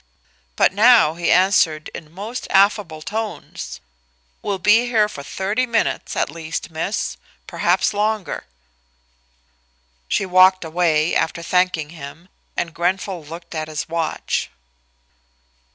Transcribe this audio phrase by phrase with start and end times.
[0.55, 3.79] But now he answered in most affable tones:
[4.41, 8.45] "We'll be here for thirty minutes, at least, Miss perhaps longer."
[10.07, 14.49] She walked away, after thanking him, and Grenfall looked at his watch.